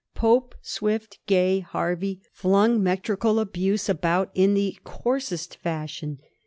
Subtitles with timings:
[0.15, 6.17] Pope, Swift, Gay, Hervey, flung metrical abuse about in the coarsest fashion.